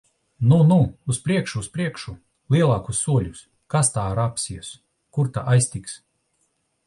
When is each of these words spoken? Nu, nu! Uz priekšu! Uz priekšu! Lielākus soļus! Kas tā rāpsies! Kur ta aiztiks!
Nu, 0.51 0.57
nu! 0.69 0.77
Uz 1.13 1.17
priekšu! 1.25 1.61
Uz 1.65 1.67
priekšu! 1.75 2.13
Lielākus 2.55 3.03
soļus! 3.07 3.43
Kas 3.75 3.93
tā 3.97 4.07
rāpsies! 4.21 4.75
Kur 5.19 5.33
ta 5.37 5.45
aiztiks! 5.55 6.01